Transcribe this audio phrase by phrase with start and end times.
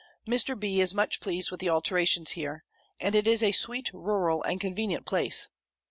[0.27, 0.59] Mr.
[0.59, 0.79] B.
[0.81, 2.63] is much pleased with the alterations here:
[2.99, 5.47] and it is a sweet, rural, and convenient place.